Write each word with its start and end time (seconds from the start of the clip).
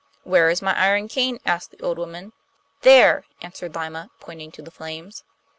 'Where 0.23 0.49
is 0.49 0.63
my 0.63 0.75
iron 0.75 1.07
cane?' 1.07 1.39
asked 1.45 1.69
the 1.69 1.81
old 1.83 1.99
woman. 1.99 2.33
'There!' 2.81 3.23
answered 3.43 3.75
Lyma, 3.75 4.09
pointing 4.19 4.51
to 4.53 4.63
the 4.63 4.71
flames. 4.71 5.23